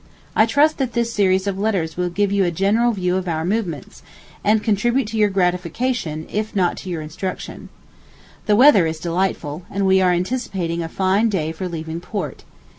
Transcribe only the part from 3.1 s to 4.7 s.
of our movements, and